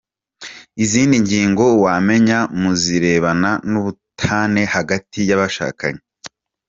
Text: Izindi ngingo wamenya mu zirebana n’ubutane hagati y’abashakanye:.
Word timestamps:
Izindi 0.83 1.15
ngingo 1.23 1.65
wamenya 1.83 2.39
mu 2.59 2.71
zirebana 2.83 3.51
n’ubutane 3.69 4.61
hagati 4.75 5.19
y’abashakanye:. 5.29 6.01